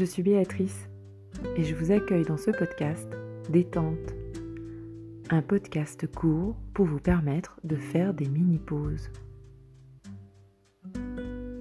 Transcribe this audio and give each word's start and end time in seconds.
je 0.00 0.06
suis 0.06 0.22
Béatrice 0.22 0.88
et 1.56 1.62
je 1.62 1.74
vous 1.74 1.92
accueille 1.92 2.24
dans 2.24 2.38
ce 2.38 2.50
podcast 2.50 3.06
Détente, 3.50 4.14
un 5.28 5.42
podcast 5.42 6.10
court 6.10 6.56
pour 6.72 6.86
vous 6.86 7.00
permettre 7.00 7.60
de 7.64 7.76
faire 7.76 8.14
des 8.14 8.26
mini-pauses. 8.26 9.10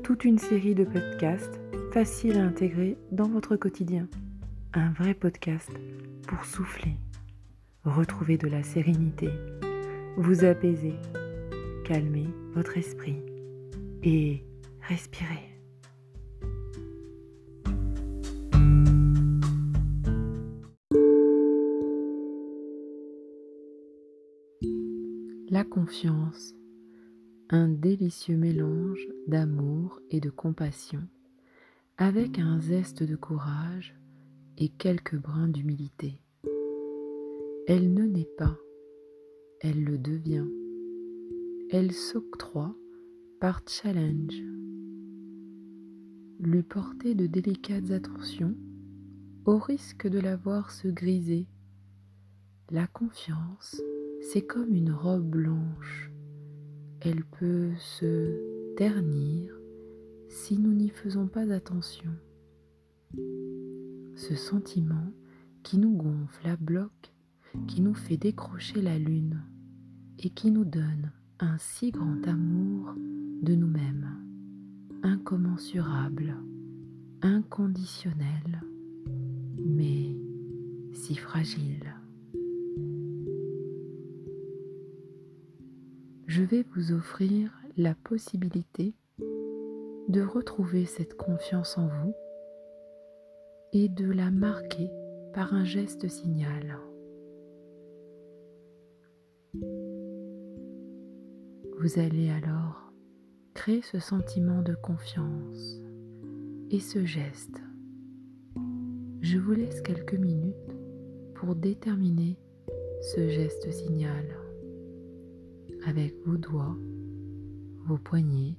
Toute 0.04 0.24
une 0.24 0.38
série 0.38 0.74
de 0.74 0.86
podcasts 0.86 1.60
faciles 1.92 2.38
à 2.38 2.46
intégrer 2.46 2.98
dans 3.12 3.28
votre 3.28 3.58
quotidien. 3.58 4.08
Un 4.74 4.94
vrai 4.94 5.14
podcast 5.14 5.72
pour 6.26 6.46
souffler, 6.46 6.96
retrouver 7.84 8.38
de 8.38 8.48
la 8.48 8.64
sérénité, 8.64 9.28
vous 10.16 10.46
apaiser, 10.46 10.96
calmer 11.84 12.30
votre 12.56 12.78
esprit 12.78 13.22
et 14.02 14.46
respirer. 14.88 15.59
Confiance, 25.70 26.56
un 27.50 27.68
délicieux 27.68 28.38
mélange 28.38 29.08
d'amour 29.28 30.02
et 30.10 30.20
de 30.20 30.30
compassion, 30.30 31.08
avec 31.98 32.40
un 32.40 32.60
zeste 32.60 33.04
de 33.04 33.16
courage 33.16 33.96
et 34.58 34.70
quelques 34.70 35.16
brins 35.16 35.48
d'humilité. 35.48 36.22
Elle 37.68 37.94
ne 37.94 38.04
naît 38.04 38.30
pas, 38.38 38.58
elle 39.62 39.84
le 39.84 39.98
devient. 39.98 40.48
Elle 41.72 41.92
s'octroie 41.92 42.76
par 43.40 43.62
challenge. 43.68 44.42
Lui 46.40 46.64
porter 46.64 47.14
de 47.14 47.28
délicates 47.28 47.92
attentions 47.92 48.56
au 49.46 49.58
risque 49.58 50.08
de 50.08 50.20
la 50.20 50.36
voir 50.36 50.72
se 50.72 50.88
griser. 50.88 51.48
La 52.72 52.88
confiance 52.88 53.82
c'est 54.22 54.42
comme 54.42 54.74
une 54.74 54.92
robe 54.92 55.30
blanche. 55.30 56.12
Elle 57.02 57.24
peut 57.24 57.72
se 57.78 58.76
ternir 58.76 59.54
si 60.28 60.58
nous 60.58 60.74
n'y 60.74 60.90
faisons 60.90 61.28
pas 61.28 61.52
attention. 61.52 62.12
Ce 64.16 64.36
sentiment 64.36 65.12
qui 65.64 65.78
nous 65.78 65.96
gonfle 65.96 66.48
à 66.48 66.56
bloc, 66.58 67.14
qui 67.68 67.82
nous 67.82 67.94
fait 67.94 68.18
décrocher 68.18 68.82
la 68.82 69.00
lune 69.00 69.42
et 70.20 70.30
qui 70.30 70.52
nous 70.52 70.66
donne 70.66 71.12
un 71.40 71.58
si 71.58 71.92
grand 71.92 72.28
amour 72.28 72.94
de 73.42 73.56
nous-mêmes, 73.56 74.10
incommensurable, 75.04 76.36
inconditionnel, 77.22 78.62
mais 79.58 80.16
si 80.94 81.16
fragile. 81.16 81.96
Je 86.30 86.44
vais 86.44 86.64
vous 86.76 86.92
offrir 86.92 87.52
la 87.76 87.96
possibilité 87.96 88.94
de 90.10 90.22
retrouver 90.22 90.86
cette 90.86 91.18
confiance 91.18 91.76
en 91.80 91.88
vous 91.88 92.14
et 93.74 93.90
de 93.90 94.12
la 94.12 94.30
marquer 94.30 94.92
par 95.34 95.56
un 95.56 95.66
geste 95.66 96.08
signal. 96.08 96.78
Vous 101.80 101.98
allez 101.98 102.30
alors 102.30 102.94
créer 103.56 103.82
ce 103.82 103.98
sentiment 103.98 104.62
de 104.62 104.76
confiance 104.76 105.82
et 106.70 106.80
ce 106.80 107.06
geste. 107.06 107.60
Je 109.22 109.40
vous 109.40 109.54
laisse 109.54 109.82
quelques 109.82 110.14
minutes 110.14 110.78
pour 111.34 111.56
déterminer 111.56 112.38
ce 113.02 113.28
geste 113.30 113.72
signal 113.72 114.28
avec 115.86 116.16
vos 116.26 116.38
doigts, 116.38 116.78
vos 117.86 117.98
poignets, 117.98 118.58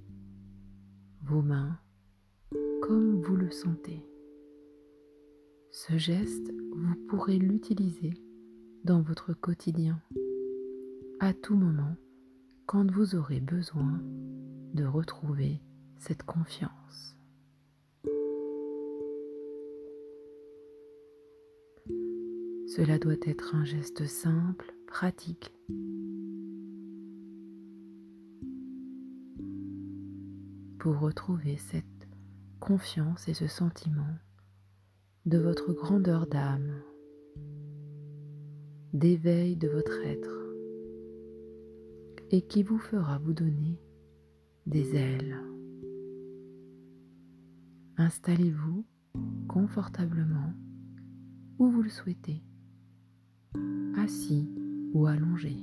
vos 1.23 1.43
mains, 1.43 1.79
comme 2.83 3.21
vous 3.21 3.37
le 3.37 3.51
sentez. 3.51 4.07
Ce 5.71 5.97
geste, 5.97 6.53
vous 6.75 6.95
pourrez 7.09 7.39
l'utiliser 7.39 8.15
dans 8.85 9.03
votre 9.03 9.33
quotidien, 9.35 10.01
à 11.21 11.33
tout 11.35 11.55
moment, 11.55 11.97
quand 12.67 12.91
vous 12.91 13.15
aurez 13.15 13.41
besoin 13.41 14.01
de 14.75 14.85
retrouver 14.85 15.61
cette 15.99 16.23
confiance. 16.23 17.17
Cela 22.77 22.99
doit 22.99 23.15
être 23.27 23.55
un 23.55 23.65
geste 23.65 24.07
simple, 24.07 24.73
pratique, 24.87 25.53
pour 30.81 30.99
retrouver 30.99 31.59
cette 31.59 32.09
confiance 32.59 33.29
et 33.29 33.35
ce 33.35 33.47
sentiment 33.47 34.17
de 35.27 35.37
votre 35.37 35.75
grandeur 35.75 36.27
d'âme, 36.27 36.83
d'éveil 38.95 39.57
de 39.57 39.69
votre 39.69 40.01
être, 40.03 40.55
et 42.31 42.41
qui 42.41 42.63
vous 42.63 42.79
fera 42.79 43.19
vous 43.19 43.35
donner 43.35 43.79
des 44.67 44.97
ailes. 44.97 45.37
Installez-vous 47.99 48.87
confortablement 49.49 50.55
où 51.59 51.69
vous 51.71 51.83
le 51.83 51.91
souhaitez, 51.91 52.43
assis 53.99 54.49
ou 54.95 55.07
allongé, 55.07 55.59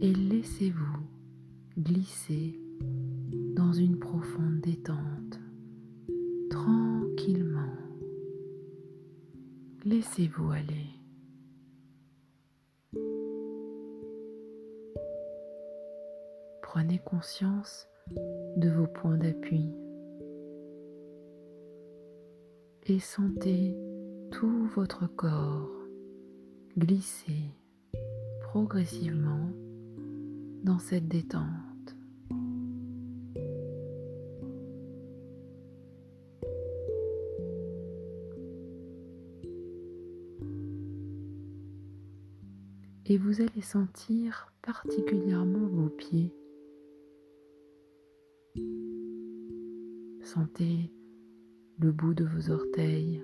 et 0.00 0.12
laissez-vous 0.14 1.08
glisser 1.76 2.60
une 3.74 3.98
profonde 3.98 4.60
détente, 4.60 5.40
tranquillement. 6.48 7.76
Laissez-vous 9.84 10.50
aller. 10.50 10.86
Prenez 16.62 17.00
conscience 17.00 17.86
de 18.56 18.70
vos 18.70 18.86
points 18.86 19.18
d'appui 19.18 19.70
et 22.86 22.98
sentez 23.00 23.76
tout 24.30 24.68
votre 24.74 25.06
corps 25.06 25.70
glisser 26.76 27.54
progressivement 28.40 29.50
dans 30.62 30.78
cette 30.78 31.08
détente. 31.08 31.63
Et 43.06 43.18
vous 43.18 43.40
allez 43.40 43.60
sentir 43.60 44.52
particulièrement 44.62 45.66
vos 45.68 45.90
pieds. 45.90 46.34
Sentez 50.22 50.90
le 51.78 51.92
bout 51.92 52.14
de 52.14 52.24
vos 52.24 52.50
orteils, 52.50 53.22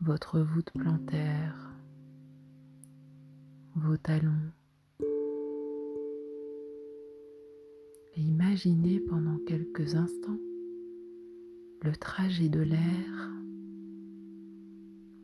votre 0.00 0.40
voûte 0.40 0.70
plantaire, 0.78 1.72
vos 3.74 3.96
talons. 3.96 4.52
Et 8.14 8.20
imaginez 8.20 9.00
pendant 9.00 9.38
quelques 9.46 9.96
instants 9.96 10.38
le 11.82 11.92
trajet 11.96 12.48
de 12.48 12.60
l'air 12.60 13.32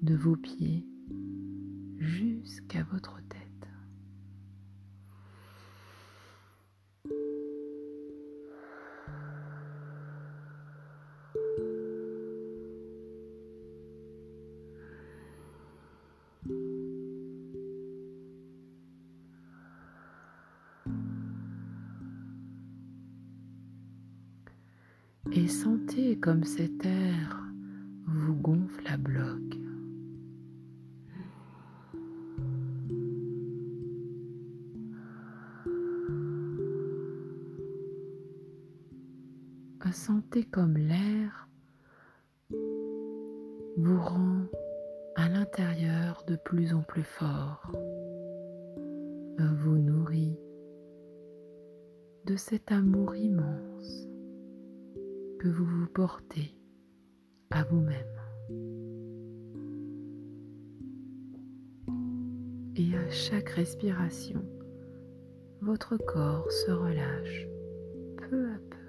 de 0.02 0.16
vos 0.16 0.36
pieds 0.36 0.86
jusqu'à 2.02 2.82
votre 2.90 3.16
tête. 3.28 3.38
Et 25.34 25.48
sentez 25.48 26.18
comme 26.18 26.44
cet 26.44 26.84
air 26.84 27.40
vous 28.06 28.34
gonfle 28.34 28.86
à 28.86 28.96
bloc. 28.96 29.61
Ressentez 39.84 40.44
comme 40.44 40.76
l'air 40.76 41.48
vous 43.76 44.00
rend 44.00 44.46
à 45.16 45.28
l'intérieur 45.28 46.24
de 46.26 46.36
plus 46.36 46.72
en 46.72 46.82
plus 46.82 47.02
fort, 47.02 47.72
vous 49.38 49.78
nourrit 49.78 50.38
de 52.26 52.36
cet 52.36 52.72
amour 52.72 53.14
immense 53.16 54.08
que 55.38 55.48
vous 55.48 55.64
vous 55.64 55.86
portez 55.86 56.56
à 57.50 57.64
vous-même. 57.64 58.06
Et 62.76 62.96
à 62.96 63.10
chaque 63.10 63.50
respiration, 63.50 64.44
votre 65.60 65.96
corps 65.96 66.50
se 66.50 66.70
relâche 66.70 67.46
peu 68.16 68.48
à 68.48 68.58
peu. 68.70 68.81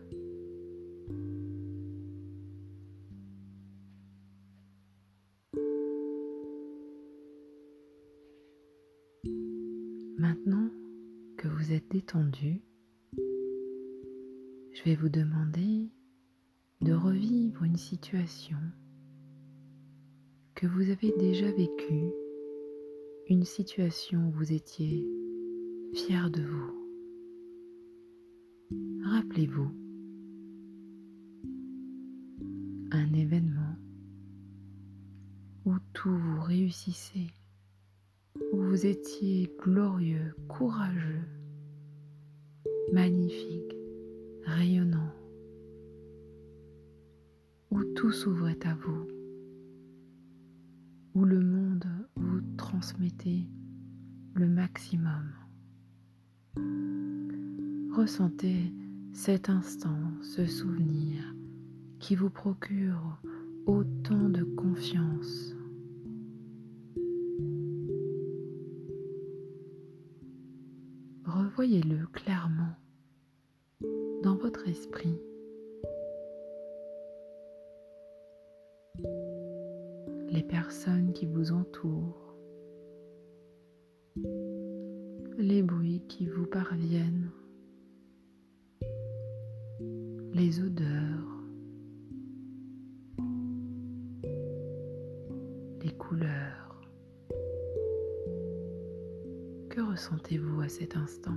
Maintenant 10.46 10.70
que 11.38 11.48
vous 11.48 11.72
êtes 11.72 11.90
détendu, 11.90 12.62
je 14.74 14.84
vais 14.84 14.96
vous 14.96 15.08
demander 15.08 15.90
de 16.82 16.92
revivre 16.94 17.64
une 17.64 17.78
situation 17.78 18.58
que 20.56 20.68
vous 20.68 20.90
avez 20.90 21.14
déjà 21.18 21.50
vécue, 21.52 22.12
une 23.30 23.46
situation 23.46 24.28
où 24.28 24.32
vous 24.32 24.52
étiez 24.52 25.08
fier 25.94 26.30
de 26.30 26.42
vous. 26.42 26.74
Rappelez-vous 29.06 29.72
un 32.92 33.14
événement 33.14 33.78
où 35.66 35.76
tout 35.94 36.18
vous 36.18 36.42
réussissait 36.42 37.28
où 38.54 38.62
vous 38.62 38.86
étiez 38.86 39.52
glorieux, 39.60 40.36
courageux, 40.48 41.28
magnifique, 42.94 43.76
rayonnant, 44.46 45.12
où 47.72 47.84
tout 47.96 48.12
s'ouvrait 48.12 48.60
à 48.64 48.76
vous, 48.76 49.08
où 51.16 51.26
le 51.26 51.40
monde 51.40 51.88
vous 52.16 52.42
transmettait 52.56 53.50
le 54.36 54.48
maximum. 54.48 55.34
Ressentez 57.96 58.72
cet 59.14 59.50
instant, 59.50 60.12
ce 60.22 60.46
souvenir 60.46 61.24
qui 61.98 62.16
vous 62.16 62.30
procure 62.30 63.20
autant 63.66 64.30
de 64.30 64.44
confiance, 64.44 65.56
Voyez-le 71.56 72.08
clairement 72.08 72.74
dans 74.24 74.36
votre 74.36 74.68
esprit. 74.68 75.20
Les 80.30 80.42
personnes 80.42 81.14
qui 81.14 81.28
vous 81.28 81.52
entourent, 81.52 82.36
les 85.38 85.62
bruits 85.62 86.02
qui 86.08 86.26
vous 86.26 86.48
parviennent, 86.48 87.30
les 90.34 90.60
odeurs, 90.60 91.44
les 95.84 95.96
couleurs. 96.00 96.53
Que 99.74 99.82
ressentez-vous 99.82 100.62
à 100.62 100.70
cet 100.70 100.96
instant 100.96 101.36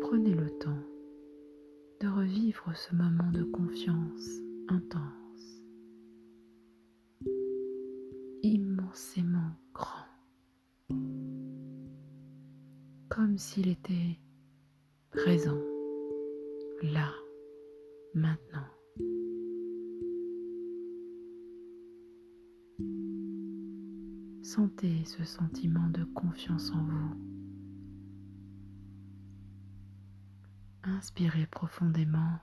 Prenez 0.00 0.34
le 0.34 0.50
temps 0.58 0.82
de 2.00 2.08
revivre 2.08 2.76
ce 2.76 2.92
moment 2.96 3.30
de 3.30 3.44
confiance 3.44 4.40
intense, 4.66 5.62
immensément 8.42 9.52
grand, 9.72 10.08
comme 13.10 13.38
s'il 13.38 13.68
était 13.68 14.18
présent, 15.12 15.62
là, 16.82 17.12
maintenant. 18.12 18.66
Sentez 24.54 25.02
ce 25.06 25.24
sentiment 25.24 25.88
de 25.88 26.04
confiance 26.04 26.72
en 26.72 26.84
vous. 26.84 27.16
Inspirez 30.82 31.46
profondément, 31.46 32.38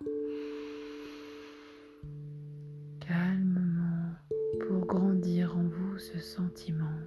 calmement, 3.00 4.16
pour 4.60 4.88
grandir 4.88 5.56
en 5.56 5.68
vous 5.68 6.00
ce 6.00 6.18
sentiment. 6.18 6.98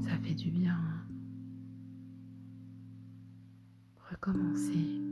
Ça 0.00 0.16
fait 0.22 0.34
du 0.34 0.52
bien. 0.52 0.76
Hein. 0.76 1.08
Recommencez. 4.12 5.11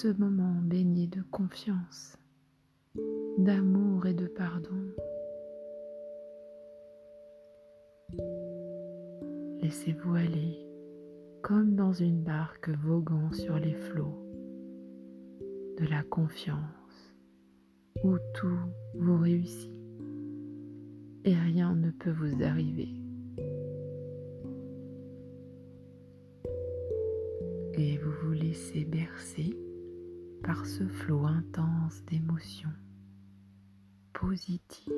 Ce 0.00 0.06
moment 0.16 0.54
baigné 0.62 1.08
de 1.08 1.22
confiance, 1.22 2.16
d'amour 3.36 4.06
et 4.06 4.14
de 4.14 4.28
pardon. 4.28 4.78
Laissez-vous 9.60 10.14
aller 10.14 10.56
comme 11.42 11.74
dans 11.74 11.92
une 11.92 12.22
barque 12.22 12.68
voguant 12.68 13.32
sur 13.32 13.58
les 13.58 13.74
flots 13.74 14.24
de 15.80 15.86
la 15.86 16.04
confiance 16.04 17.16
où 18.04 18.18
tout 18.34 18.70
vous 18.94 19.18
réussit 19.18 19.72
et 21.24 21.34
rien 21.34 21.74
ne 21.74 21.90
peut 21.90 22.12
vous 22.12 22.44
arriver. 22.44 22.94
et 27.74 27.96
vous 27.98 28.10
vous 28.24 28.32
laissez 28.32 28.84
bercer 28.84 29.56
par 30.42 30.66
ce 30.66 30.86
flot 30.86 31.26
intense 31.26 32.04
d'émotions 32.04 32.72
positives. 34.12 34.92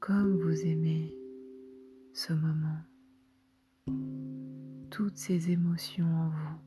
Comme 0.00 0.36
vous 0.40 0.66
aimez 0.66 1.14
ce 2.12 2.32
moment, 2.32 2.80
toutes 4.90 5.16
ces 5.16 5.50
émotions 5.50 6.06
en 6.06 6.28
vous, 6.28 6.58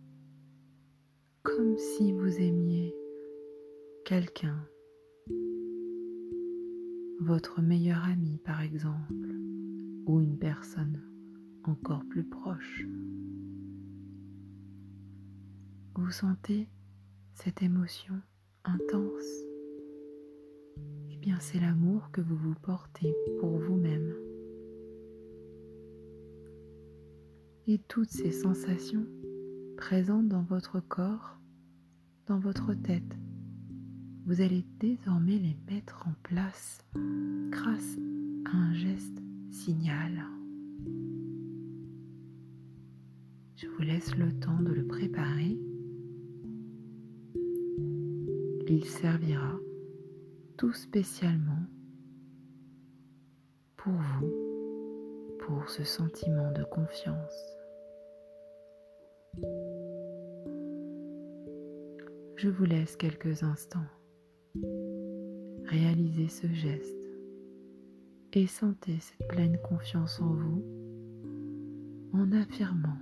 comme 1.44 1.78
si 1.78 2.14
vous 2.14 2.40
aimiez 2.40 2.96
quelqu'un. 4.06 4.68
Votre 7.20 7.62
meilleur 7.62 8.04
ami 8.06 8.40
par 8.44 8.62
exemple, 8.62 9.36
ou 10.06 10.22
une 10.22 10.38
personne 10.38 11.02
encore 11.68 12.04
plus 12.10 12.24
proche. 12.24 12.86
Vous 15.96 16.12
sentez 16.12 16.68
cette 17.34 17.62
émotion 17.62 18.16
intense 18.64 19.46
Eh 21.10 21.18
bien 21.18 21.38
c'est 21.40 21.60
l'amour 21.60 22.12
que 22.12 22.22
vous 22.22 22.36
vous 22.36 22.56
portez 22.56 23.14
pour 23.40 23.58
vous-même. 23.58 24.14
Et 27.68 27.80
toutes 27.88 28.12
ces 28.12 28.32
sensations 28.32 29.06
présentes 29.78 30.28
dans 30.28 30.44
votre 30.44 30.80
corps, 30.80 31.38
dans 32.26 32.40
votre 32.40 32.74
tête, 32.74 33.18
vous 34.26 34.42
allez 34.42 34.66
désormais 34.80 35.38
les 35.38 35.58
mettre 35.70 36.08
en 36.08 36.14
place 36.24 36.86
grâce 37.50 37.98
à 38.46 38.56
un 38.56 38.74
geste 38.74 39.22
signal. 39.52 40.26
Je 43.64 43.70
vous 43.70 43.84
laisse 43.84 44.14
le 44.18 44.30
temps 44.42 44.60
de 44.60 44.74
le 44.74 44.86
préparer. 44.86 45.58
Il 48.68 48.84
servira 48.84 49.58
tout 50.58 50.74
spécialement 50.74 51.64
pour 53.78 53.94
vous, 53.94 54.34
pour 55.40 55.70
ce 55.70 55.86
sentiment 55.86 56.52
de 56.52 56.66
confiance. 56.66 57.58
Je 62.36 62.50
vous 62.50 62.66
laisse 62.66 62.98
quelques 62.98 63.44
instants 63.44 63.88
réaliser 65.68 66.28
ce 66.28 66.48
geste 66.48 67.10
et 68.34 68.46
sentez 68.46 69.00
cette 69.00 69.26
pleine 69.30 69.58
confiance 69.62 70.20
en 70.20 70.34
vous 70.34 70.66
en 72.12 72.30
affirmant 72.34 72.98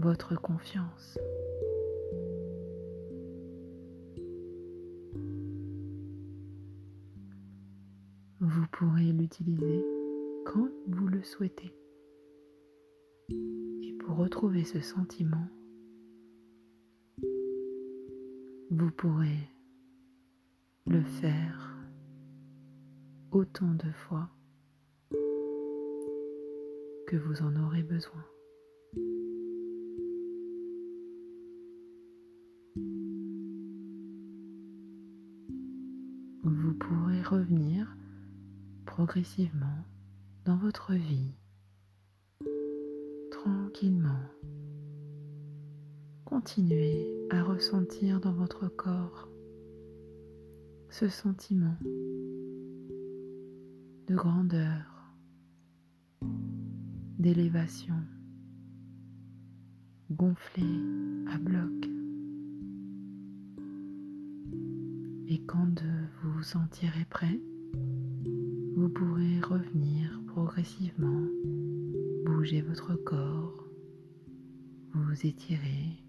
votre 0.00 0.34
confiance. 0.34 1.18
Vous 8.40 8.66
pourrez 8.72 9.12
l'utiliser 9.12 9.84
quand 10.46 10.68
vous 10.86 11.06
le 11.06 11.22
souhaitez. 11.22 11.74
Et 13.28 13.92
pour 14.00 14.16
retrouver 14.16 14.64
ce 14.64 14.80
sentiment, 14.80 15.46
vous 18.70 18.90
pourrez 18.96 19.50
le 20.86 21.02
faire 21.02 21.76
autant 23.32 23.74
de 23.74 23.90
fois 23.92 24.30
que 27.06 27.16
vous 27.16 27.42
en 27.42 27.54
aurez 27.56 27.82
besoin. 27.82 28.24
Revenir 37.22 37.96
progressivement 38.86 39.84
dans 40.44 40.56
votre 40.56 40.94
vie, 40.94 41.34
tranquillement. 43.30 44.22
Continuez 46.24 47.06
à 47.30 47.42
ressentir 47.42 48.20
dans 48.20 48.32
votre 48.32 48.68
corps 48.68 49.28
ce 50.88 51.08
sentiment 51.08 51.76
de 54.06 54.14
grandeur, 54.14 55.12
d'élévation, 57.18 58.02
gonflé 60.10 60.66
à 61.32 61.38
bloc. 61.38 61.88
Et 65.32 65.38
quand 65.46 65.80
vous 66.22 66.32
vous 66.32 66.42
sentirez 66.42 67.04
prêt, 67.08 67.40
vous 68.74 68.88
pourrez 68.88 69.38
revenir 69.40 70.10
progressivement, 70.26 71.24
bouger 72.24 72.62
votre 72.62 72.96
corps, 72.96 73.64
vous 74.92 75.24
étirer, 75.24 76.02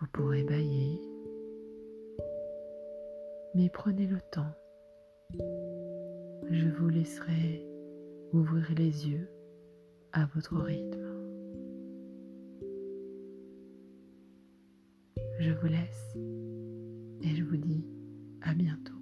vous 0.00 0.06
pourrez 0.10 0.42
bailler, 0.42 1.02
mais 3.54 3.68
prenez 3.68 4.06
le 4.06 4.22
temps. 4.32 4.54
Je 6.48 6.66
vous 6.78 6.88
laisserai 6.88 7.62
ouvrir 8.32 8.64
les 8.74 9.06
yeux 9.06 9.28
à 10.14 10.24
votre 10.34 10.56
rythme. 10.56 11.10
Je 15.40 15.52
vous 15.52 15.66
laisse 15.66 16.29
et 17.22 17.34
je 17.34 17.44
vous 17.44 17.56
dis 17.56 17.84
à 18.42 18.54
bientôt. 18.54 18.94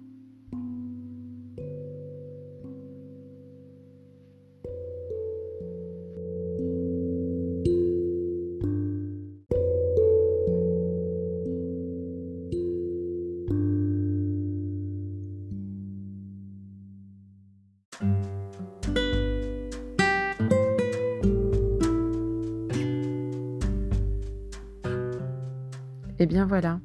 Et 26.21 26.23
eh 26.23 26.25
bien 26.25 26.45
voilà, 26.45 26.81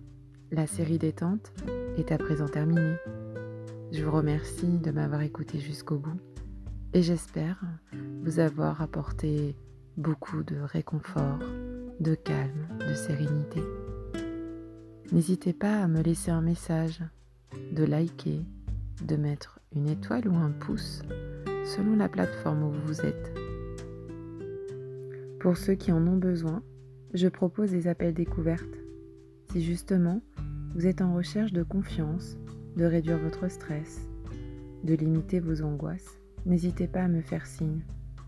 la 0.50 0.66
série 0.66 0.98
détente 0.98 1.52
est 1.96 2.12
à 2.12 2.18
présent 2.18 2.48
terminée. 2.48 2.96
Je 3.92 4.04
vous 4.04 4.10
remercie 4.10 4.78
de 4.78 4.90
m'avoir 4.90 5.22
écouté 5.22 5.58
jusqu'au 5.58 5.98
bout 5.98 6.20
et 6.92 7.02
j'espère 7.02 7.60
vous 8.22 8.38
avoir 8.38 8.82
apporté 8.82 9.56
beaucoup 9.96 10.42
de 10.42 10.56
réconfort, 10.56 11.38
de 12.00 12.14
calme, 12.14 12.68
de 12.80 12.94
sérénité. 12.94 13.60
N'hésitez 15.12 15.52
pas 15.52 15.82
à 15.82 15.88
me 15.88 16.02
laisser 16.02 16.30
un 16.30 16.40
message, 16.40 17.00
de 17.72 17.84
liker, 17.84 18.44
de 19.04 19.16
mettre 19.16 19.60
une 19.74 19.88
étoile 19.88 20.28
ou 20.28 20.34
un 20.34 20.50
pouce 20.50 21.02
selon 21.64 21.96
la 21.96 22.08
plateforme 22.08 22.64
où 22.64 22.72
vous 22.86 23.00
êtes. 23.00 23.32
Pour 25.40 25.56
ceux 25.56 25.74
qui 25.74 25.92
en 25.92 26.06
ont 26.06 26.16
besoin, 26.16 26.62
je 27.12 27.28
propose 27.28 27.70
des 27.70 27.86
appels 27.86 28.14
découvertes 28.14 28.78
si 29.52 29.62
justement 29.62 30.20
vous 30.74 30.86
êtes 30.86 31.02
en 31.02 31.14
recherche 31.14 31.52
de 31.52 31.62
confiance, 31.62 32.36
de 32.76 32.84
réduire 32.84 33.18
votre 33.18 33.48
stress, 33.48 34.08
de 34.82 34.94
limiter 34.94 35.40
vos 35.40 35.62
angoisses, 35.62 36.18
n'hésitez 36.46 36.88
pas 36.88 37.02
à 37.02 37.08
me 37.08 37.20
faire 37.20 37.46
signe. 37.46 37.80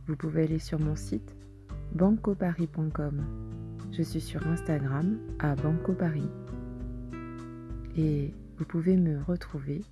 Vous 0.07 0.17
pouvez 0.17 0.45
aller 0.45 0.59
sur 0.59 0.79
mon 0.79 0.95
site 0.95 1.35
bancoparis.com. 1.95 3.25
Je 3.93 4.03
suis 4.03 4.21
sur 4.21 4.47
Instagram 4.47 5.19
à 5.39 5.57
bancoparis. 5.57 6.31
Et 7.97 8.33
vous 8.59 8.65
pouvez 8.65 8.97
me 8.97 9.23
retrouver 9.23 9.83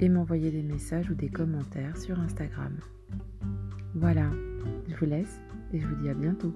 et 0.00 0.08
m'envoyer 0.08 0.50
des 0.50 0.62
messages 0.62 1.10
ou 1.10 1.14
des 1.14 1.28
commentaires 1.28 1.96
sur 1.96 2.18
Instagram. 2.20 2.76
Voilà, 3.94 4.30
je 4.88 4.96
vous 4.96 5.06
laisse 5.06 5.40
et 5.72 5.80
je 5.80 5.86
vous 5.86 6.02
dis 6.02 6.08
à 6.08 6.14
bientôt. 6.14 6.52